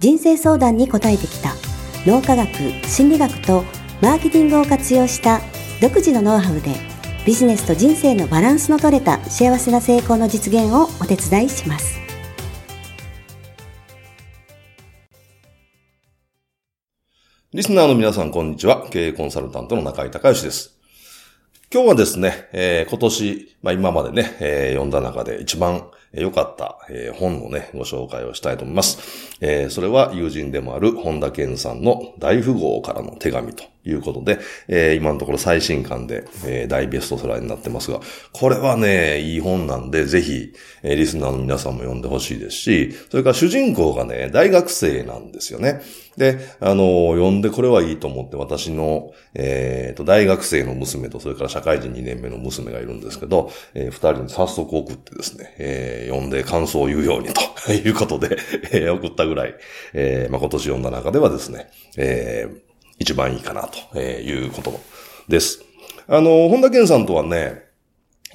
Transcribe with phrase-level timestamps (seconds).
[0.00, 1.54] 人生相談に応えてきた
[2.06, 2.48] 脳科学、
[2.88, 3.64] 心理学と
[4.00, 5.42] マーケティングを活用した
[5.82, 6.74] 独自のノウハウで
[7.26, 12.00] ビジネスと人生のバランスの取れた幸せな成功の実現をお手伝いします。
[17.52, 18.88] リスナーの皆さん、こんにちは。
[18.88, 20.78] 経営コンサルタントの中井隆義です。
[21.70, 28.98] 今日はですね、えー、今年、まあ今までね、えー、読んだ中で一番良かった、えー、本のね、ご紹介をしたいと思います。
[29.40, 38.00] えー、それは友人でもある本田健さんの大富豪からの手紙ということで、えー、今のところ最新刊で、えー、大ベストセラーになってますが、
[38.32, 45.80] これはね、いい本なんで、ぜひ、えー、リスナーの皆さんも読んでほしいですし、それから主人公がね、大学生なんですよね。
[46.16, 57.40] で、あの、読んでこれはいいと思って、私の、え、ー、と、大学生の娘と、それから社会人2年目の娘がいるんですけど、えー、二人に早速送ってですね、えー、読んで感想を言うようにと
[57.72, 58.36] いうことで、
[58.72, 59.54] え、送ったぐらい、
[59.92, 62.58] えー、まあ、今年読んだ中ではですね、えー、
[62.98, 64.80] 一番いいかなということ
[65.28, 65.62] です。
[66.06, 67.62] あの、本田健さんとはね、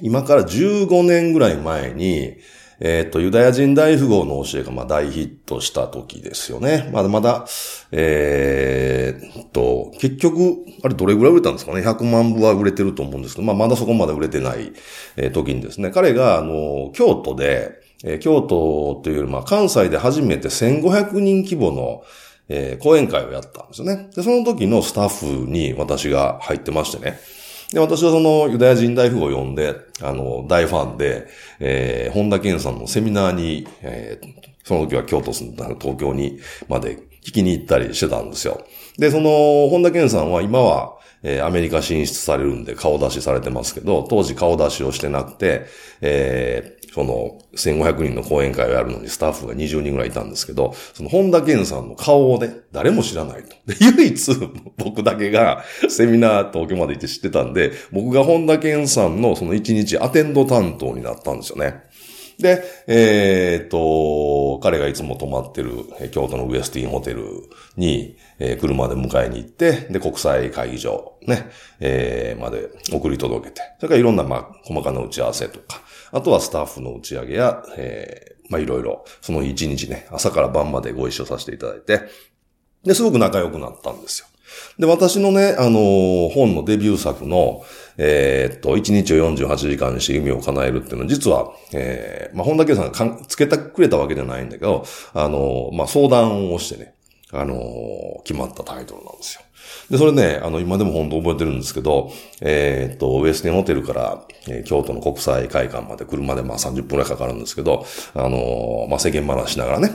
[0.00, 2.36] 今から15年ぐらい前に、
[2.78, 6.90] えっ、ー、と、ユダヤ人大富豪の教えがまあ大ヒットした時ですよね。
[6.92, 7.46] まだまだ、
[7.90, 14.72] えー、と、結局、あれどれぐらい売れたんですかね ?100 万部は売れてると思うんですけど、まあまだそこまで売れてない、
[15.16, 22.04] えー、時にですね、彼が、あの、京都で、え、京都というより、まあ関西で初めて1500人規模の、
[22.48, 24.10] え、講演会をやったんですよね。
[24.14, 27.18] で、その時のスタッフに私が入ってましてね。
[27.72, 31.26] で、私はそのユダヤ人大富豪を呼んで、あの、大ファンで、
[31.58, 34.34] えー、本田健さんのセミナーに、えー、
[34.64, 36.38] その時は京都住んだ東京に
[36.68, 38.64] まで聞きに行ったりしてたんですよ。
[38.98, 45.66] で、その、本田健さんは今は、えー、アメリカ進出されるんで顔出しされてますけど、当時顔出しをしてなくて、
[46.00, 53.50] えー、その、1500人の講演会をやるのにスタッフが20人ぐらいいたんですけど、その本田健さんの顔をね、誰も知らないと。
[53.66, 54.32] で、唯一
[54.78, 61.82] 僕だけがセミナー東京まで行って知ってたんで、僕が本田健さんのその1日アテンド担当になったんですよね。
[62.38, 65.70] で、えー、っと、彼がいつも泊まってる
[66.10, 67.24] 京都のウエスティンホテル
[67.76, 75.80] に、えー、車で迎えに行って、で、国際会議場、ね、えー、まで送り届けて、それからいろんな、まあ、細かな打ち合わせとか、
[76.12, 82.02] あとはスタッフの打ち上げや、えー、まあ、いろいろ、その一日ね、朝から晩までご一緒させていただいて、
[82.84, 84.26] で、すごく仲良くなったんですよ。
[84.78, 87.64] で、私のね、あのー、本のデビュー作の、
[87.98, 94.84] えー、っと、1日を48時間にして夢を叶えるっていうのは、実は、えー、まあ、本田圭さんがかんつけてくれたわけじゃないんだけど、
[95.14, 96.94] あの、まあ、相談をしてね、
[97.32, 99.42] あの、決まったタイトルなんですよ。
[99.90, 109.90] で、それね、あの、今でも本当覚えてるんですけど、えー、っと、ウエスティンホテルから、えー、京都の国際会館まで車でまあ30分くらいかかるんですけど、あの、まあ、世間話しながらね、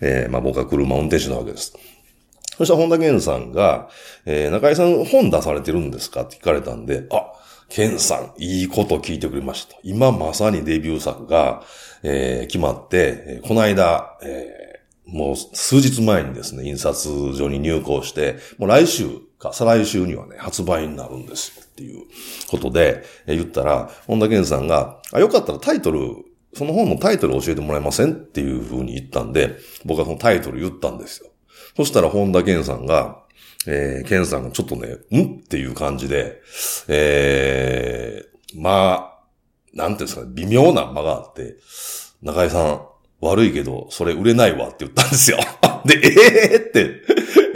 [0.00, 1.76] えー、まあ、僕は車運転手なわけです。
[2.56, 3.88] そしたら本田健さんが、
[4.26, 7.32] えー、中井さん本出されてるんですかって聞かれたんで、あ、
[7.68, 9.76] 健さん、いいこと聞いてくれました。
[9.82, 11.62] 今まさにデビュー作が、
[12.02, 19.08] えー、決まって、この間、えー、もう数日前にですね、印刷所に入稿して、もう来週
[19.38, 22.04] か、再来週にはね、発売になるんですよっていう
[22.48, 26.16] ことで、えー、言ったら、本田健さんが、あ、よかったらタイトル、
[26.54, 31.30] その本のタイトル教えてもらえませんっていう風に言ったんで、僕はそのタイトル言ったんですよ。
[31.76, 33.23] そしたら本田健さんが、
[33.66, 36.40] えー、健さんがちょっとね、んっていう感じで、
[36.88, 39.14] えー、まあ、
[39.72, 41.56] なんていうんですかね、微妙な間があって、
[42.22, 42.80] 中井さん、
[43.20, 45.38] 悪いけど、それ売れないわって言ったんですよ。
[45.86, 47.04] で、ええー、って、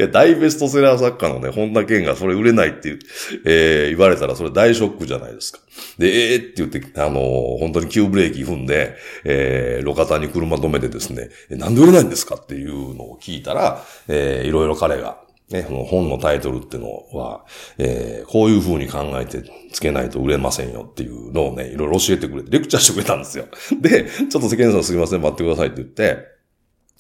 [0.07, 2.97] 大ベストセラー作家のね、本田健がそれ売れないって、
[3.45, 5.61] えー、言われたらそれ大ショックじゃないですか。
[5.99, 8.95] で、ええー、って言って、あのー、本当に急ブレーキ踏んで、
[9.25, 15.19] えー、路肩に車止めてですね、なんで売れないんですかっていうのを聞いたら、えー、いろいろ彼が、
[15.51, 17.45] ね、その本のタイトルっていうのは、
[17.79, 19.43] えー、こういう風に考えて
[19.73, 23.47] つけないと売れませんよっていうのをね、いろいろ教えてくれて、レクチャーしてくれたんですよ。
[23.81, 26.39] で、ちょっと世間さんすみません、待ってくださいって言って、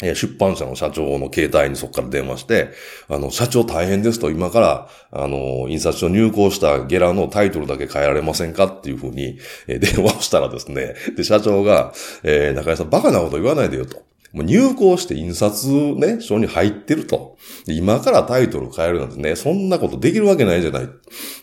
[0.00, 2.71] え出版社の社長の携帯にそこから電話して、
[3.09, 11.93] あの、社長大変ですと、今から、あの、印刷所入稿したゲラのタイトルだけ変えられませんかっていうふうに、え電話をしたらですね、で、社長が、
[12.23, 14.05] えー、中井さんバカなこと言わないでよと。
[14.38, 17.37] もう入稿して印刷ね、書に入ってると。
[17.67, 20.87] 今からタイトル変えるなんてね、そんなことできるわけないじゃないっ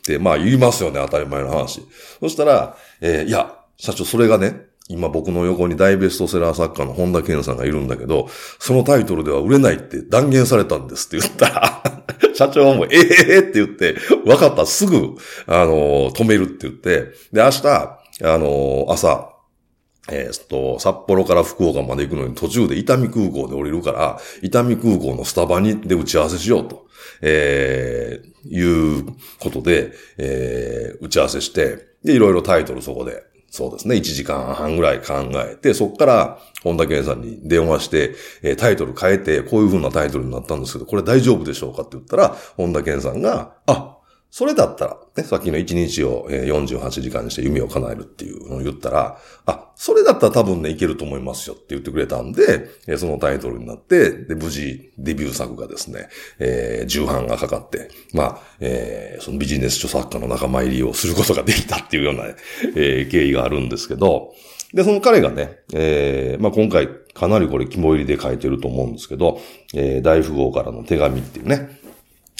[0.01, 1.81] て、まあ言いますよね、当たり前の話。
[2.21, 11.83] そしたら、えー、いや、社長、それがね、今僕の横に大ベストセラー作家の本田健さんがいるんだけど、そのタイトルでは売れないって断言されたんですって言ったら
[12.33, 15.15] 社長はもうええー、って言って、分かった、すぐ、
[15.47, 19.34] あのー、止めるって言って、で、明日、あのー、朝、
[20.11, 26.87] えー、っと、札幌から福岡まで行くのに途中で伊丹空港で降りるから、伊丹空港のスタバにで打ち合わせしようと、
[27.21, 29.05] えー、いう
[29.39, 33.23] ことで、えー、打ち合わせして、で、いろいろタイトルそこで
[33.55, 38.13] そうですね、1時間半ぐらい考えて、そこから、本田健さんに電話して、
[38.43, 43.94] えー、タイトル変えて、こういう風なタイトルになったんですけど、これ大丈夫でしょうかって言ったら、本田健さんが、あ、
[44.29, 62.25] それだったら、ね、さっきの1日を48時間にして夢を叶えるっていうのを言ったら、あ、それだったら多分ね、いけると思いますよって言ってくれたんで、そのタイトルになって、で、無事、デビュー作がですね、えー、重版がかかって、まあ、えー、そのビジネス書作家の仲間入りをすることができたっていうような、
[62.75, 64.33] えー、経緯があるんですけど、
[64.73, 69.39] で、その彼がね、えー、まあ今回、かなりこれ肝入りで書いてると思うんですけど、
[69.73, 71.79] えー、大富豪からの手紙っていうね、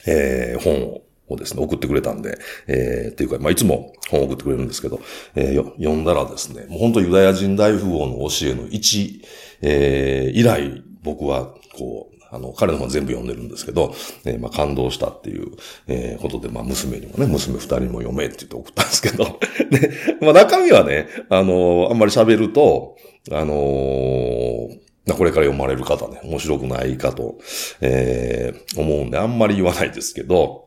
[0.06, 2.38] えー、本ををですね、送ってくれたんで、
[2.68, 5.00] えー、っていうか、まあ、いつも本を送ってくれるんですけど、
[5.36, 9.22] えー、読んだらですね、もう本当ユダヤ人大富豪の教えの一、
[9.62, 13.94] えー、以来、僕は、こう、あの、彼の本全部読んでるんですけど、
[14.26, 15.52] えー、まあ、感動したっていう、
[15.88, 19.26] えー、ことで、まあ、娘にもね、娘二人も読めって言って送ったんですけど、
[19.72, 19.92] で、
[20.22, 22.98] まあ、中身はね、あのー、あんまり喋ると、
[23.32, 27.38] あのー、これから読まれる方ね、面白くないかと、
[27.80, 30.65] えー、思うんで、あんまり言わないですけど、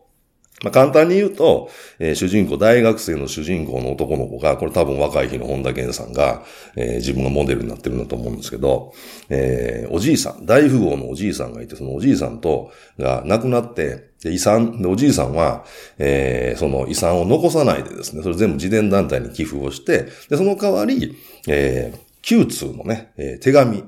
[0.63, 6.43] まあ、簡単に言うと、えー、主人公、大学生の主人公の男の子が、これ多分若い日の本田健さんが、
[6.77, 8.93] えー、自分がモデルになってるんだと思うんですけど、
[9.29, 15.65] えー、おじいさん、大富豪のおじいさんがいて、そのおじいさんと、が亡くなって、で遺産、で、おじいさんは、
[15.99, 21.17] えー、その遺産を残さないでですね、それ全部自伝団体に寄付をして、で、その代わり、
[21.47, 23.85] えー、9通のね、えー、手紙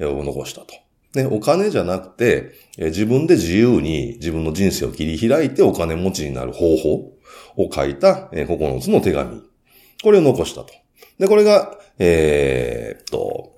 [0.00, 0.83] を残したと。
[1.14, 6.94] ね、お金じゃなくて、自分で自由に自分の人生を切り開いてお金持ちになる方法
[7.56, 9.42] を書いた、え9つの手紙。
[10.02, 10.72] これを残したと。
[11.18, 13.54] で、これが、えー、っと、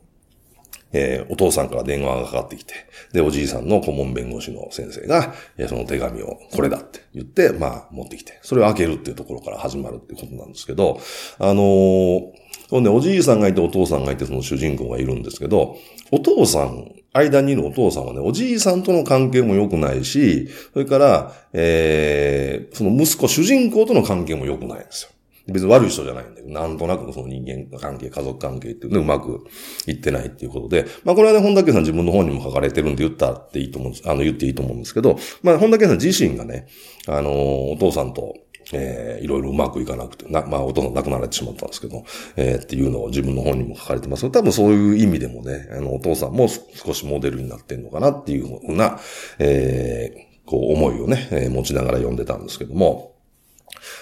[0.93, 2.75] えー、お父さんから電話がかかってきて、
[3.13, 5.35] で、おじいさんの顧問弁護士の先生が、
[5.69, 11.01] その手紙をこれだって言って、まあ、持ってきて、それを開けるっていうところから始まるっていうことなんですけど、
[11.39, 12.33] あのー、
[12.69, 15.77] そね、おじいさんがいてお父さんがいてその主人公がいるんですけど、
[16.11, 25.11] お父さん間にいるお父さんはね、おじいさんとの関係も良くないし、それから、えー、その息子、主人公との関係も良くないんですよ。
[25.49, 29.45] 別に悪い人じゃないんだけど、なんとなくその人間関係、家族関係っていうのうまく
[29.87, 36.67] いってないっていうことで、まあこれはね、本田健さん自分の本にも書かれてるんで言ったっていいと思うんです、あの言っていいと思うんですけど、まあ本田健さん自身がね、
[37.07, 38.35] あの、お父さんと、
[38.73, 42.05] えー、いろいろうまくいかなくて、な、まあ、お父さん亡くなられてしまったんですけど、
[42.37, 44.31] えー、っていうのを自分の本にも書かれてます。
[44.31, 48.99] 多分そういう意味でもね、あの、お父さんも少しモデルになってんのかなっていうふうな、
[49.39, 53.17] えー、こう、思いをね、え、持ちながら読んでたんですけども、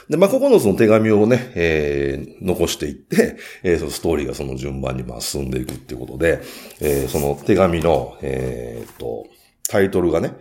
[0.09, 6.43] で、まあ、9つの手紙をね、えー、残していって、えー、そのストーリーがその順番にま進んでいくっていうことで、
[6.81, 9.27] えー、その手紙の、えー、っと、
[9.69, 10.35] タイトルがね、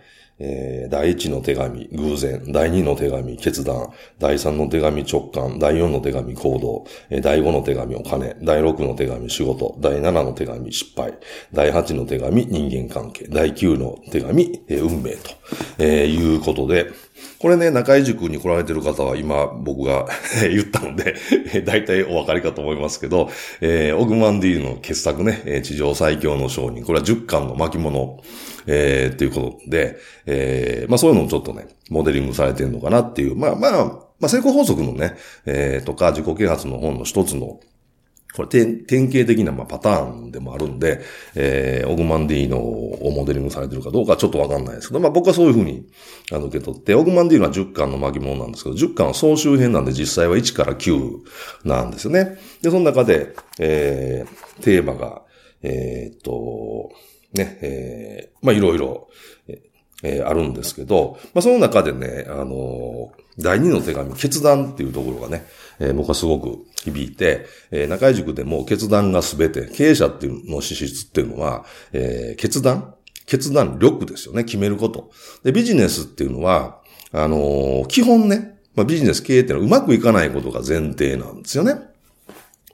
[0.44, 11.14] えー、第一の手紙、偶然、第二の手紙、決断、第三の手紙、直感、第四の手紙、行動、えー、第五の手紙、お金、第六の手紙、仕事、第七の手紙、失敗、
[11.52, 15.30] 第八の手紙、人間関係、第九の手紙、えー、運命と、
[15.78, 16.90] えー、いうことで、
[17.38, 20.06] これね、中井塾に来られてる方は今僕が
[20.40, 21.14] 言ったので、
[21.64, 28.20] 大体お分かりかと思いますけど、えー、オグマンディーの傑作ね、地上最強の商人、これは10巻の巻物、
[28.66, 33.72] えー、っていうことで、えー、まあそういうのをちょっとね、モデリングされてるのかなっていう、まあまあ、
[34.20, 35.16] まあ成功法則のね、
[35.46, 37.60] えー、とか自己啓発の本の一つの
[38.34, 41.00] これ典型的なまあパターンでもあるんで、
[41.36, 45.86] えー、オグマンディーノをモデリングされてるかどうかちょっとわかんないですけど、まあ僕はそういうふうに
[46.32, 51.20] あの受け取って、オグマンディーノは10巻の巻物なんですけど、10巻は総集編なんで実際は1から9
[51.64, 52.38] なんですよね。
[52.60, 55.22] で、その中で、えー、テーマが、
[55.62, 56.90] えー、っと、
[57.34, 59.08] ね、えー、まあいろいろ、
[60.04, 65.44] えあるんですけど、まあその中でね、あの第二の手紙、決断っていうところがね、
[65.80, 72.94] えー、僕はすごく響いて、えー、中井塾でも決断がすべて、経営者っていうの資質っていうのは、えー、決断？
[73.26, 75.10] 決断力ですよね、決めること。
[75.42, 81.93] で、ビジネスっていうのは、あのー、基本ね、まあ、ビジネス経営っていうのはうまくいかないことが前提なんですよね。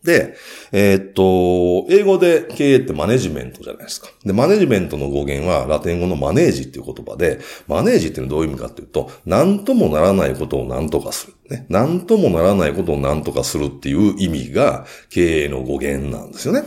[0.05, 0.35] で、
[0.73, 4.09] えー、っと、英語で経営ってマネジメントじゃないですか。
[4.25, 11.35] で、マネジメントの語源はラテン語のマネージっていう言葉で、マネージっていうのはどういう意味かっていうと、何ともならないことを何とかする。
[11.51, 11.67] ね。
[11.69, 16.63] 何ともならないことを何とかするっていう意味が経営の語源なんですよね。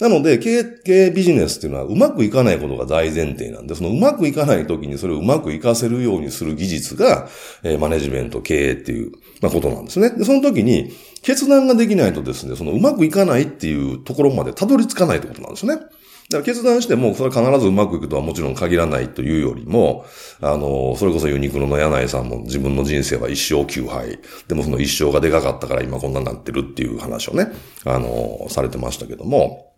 [0.00, 7.28] なので、経営、ビジネスっていうのはうまくいかないことが大前提なんで、そのうまくいかない時にそれをうまくいかせるようにする技術が、
[7.62, 10.10] えー、マネジメント、経営っていう、まあ、ことなんですね。
[10.10, 10.90] で、その時に、
[11.22, 15.76] 決断ができないとですね、そのうまくいかないっていうところまでたどり着かないってことなんですね。
[15.76, 15.90] だか
[16.30, 20.04] ら決断しても、それは必ずうまくいくとはもちろん限らないというよりも、
[20.40, 24.18] あの、それこそユニクロの柳井さんも自分の人生は一生9敗。
[24.48, 27.52] でもその一生がでかかったから今こんなになってるっていう話をね、
[27.84, 29.72] あの、されてましたけども、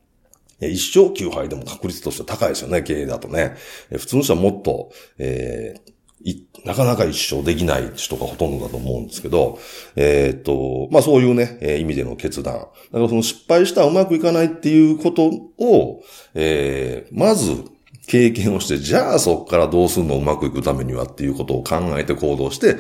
[0.60, 3.56] 一生9敗でも確率として高いですよね、経営だとね。
[3.90, 9.59] 普通の人はもっと、えー、なかなか一生できない人がほとんどだと思うんですけど、
[9.97, 12.54] えー、っと、まあそういうね、えー、意味での決断。
[12.54, 15.26] だからその失敗したらうまくいかないっていうこと
[15.59, 16.02] を、
[16.35, 17.64] えー、まず
[18.06, 22.76] 経験をして、じゃあそこからどうするのうまくいくためにはっていうことを考えて行動して、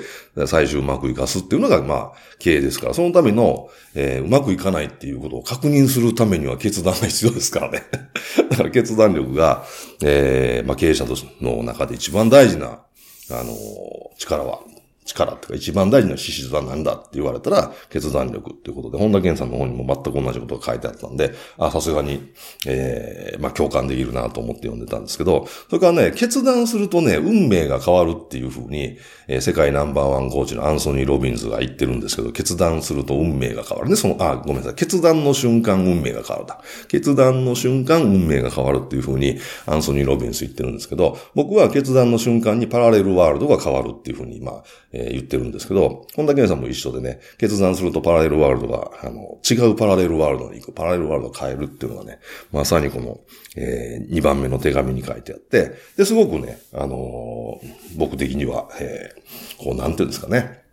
[0.46, 7.82] 最終うまくいかすっていうのが、まあ、経営ですから、そのための、えー、うまくいかないっていうことを確認するためには決断が必要ですからね。
[8.50, 9.64] だから決断力が、
[10.02, 11.06] えー、まあ経営者
[11.40, 12.83] の中で一番大事な
[13.40, 13.52] あの、
[14.16, 14.60] 力は、
[15.04, 22.32] 力ってか一番大事な資質は何だって言われたら、決断力っていうことで、本田健さんの方にも全く同じことが書いてあったんで、あ、さすがに、
[22.66, 33.96] ええー、まあ共感できるなと思って読んでたんですけど、それからね、決断するとね、運命が変わるっていうふうに、えー、世界ナンバーワンコーチのアンソニー・ロビンズが言ってるんですけど、決断すると運命が変わるね。
[33.96, 34.74] その、あ、ごめんなさい。
[34.74, 36.60] 決断の瞬間、運命が変わるだ。
[36.88, 44.64] 決断の瞬間、運命が変わるっていうふうに、アンソニー・ロビンズ言ってるんですけど、僕は決断の瞬間にパラレルワールドが変わるっていうふうに、まあ、
[44.96, 52.20] えー、言ってるんですけど、本田健さんも一緒でね、決断するとパラレルワールドが、あの、違うパラレルワールドに行く、パラレルワールドを変えるっていうのがね、
[52.52, 53.20] まさにこの、
[53.56, 60.63] えー、2番目の手紙に書いてあって、で、すごくね、あのー、僕的には、えー、こう、なんていうんですかね、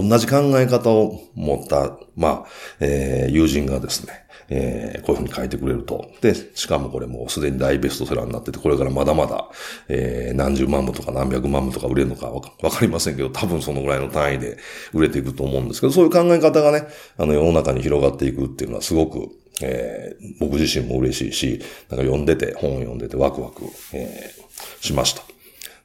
[0.00, 2.46] 同じ考え方を持った、まあ、
[2.80, 6.10] えー、友人がですね、えー、こういうふうに書いてくれると。
[6.20, 9.48] で、しかもこれもうすでに大ベストセラーになってて、これからまだまだ、
[9.88, 14.58] えー、何十万部とか何百万部とか売れるのかわかりませんけど、多分そのぐらいの単位で
[14.92, 19.28] 売れていくと思うんですけど、そういう考え方がね、あの世の中に広がっていくっていうのはすごく、
[19.62, 25.22] えー、僕自身も嬉しいし、なんか読んでて、本を読んでてワクワク、えー、しました。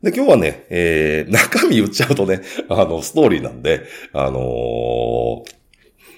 [0.03, 5.57] で、今日はね、えー、 中身言っちゃうとね、あの、ストーリーなんで、あのー、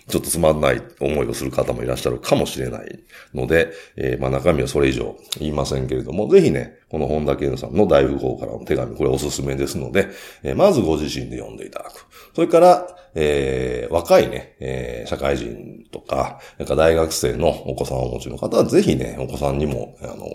[0.10, 3.00] ちょっとつまんない思いをする方もいらっしゃるかもしれない
[3.36, 10.08] ので、えー、まあ中身はそれ以上言いませんけれども、ぜひね、この本田健さんの大富豪からの手紙、これおすすめですので、
[10.42, 12.08] えー、まずご自身で読んでいただく。
[12.34, 20.28] それから、えー、若いね、えー、社会人とか、なんか大学生のお子さんをお持ちの方は、ぜひね、お子さんにも、あの、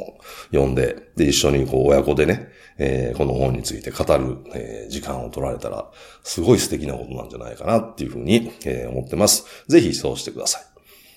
[0.51, 5.91] 読んで、で、一緒にこう、親子でね、えー、この本について語る、えー、時間を取られたら、
[6.23, 9.47] すごい素敵なことなんじゃないかなっていうふうに、えー、思ってます。
[9.69, 10.63] ぜひそうしてください。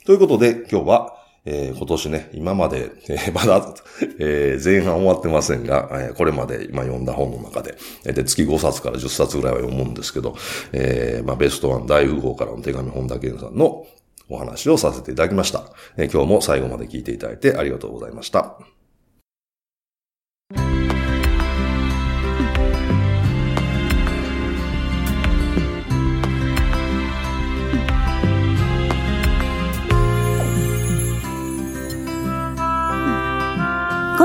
[0.05, 1.16] ということで、今日は、
[1.50, 3.74] えー、今年ね、今まで、えー、 まだ、
[4.20, 10.36] えー、前半終わってませんが、えこれまで今読んだ本の中で、で、月5冊から10冊ぐらいは読むんですけど、
[10.74, 13.86] えまあ、ベストワン大富豪からの手紙本田健さんの
[14.30, 15.72] お話をさせていただきました。
[15.96, 18.76] え今日も最後まで聞いていただいてありがとうございました。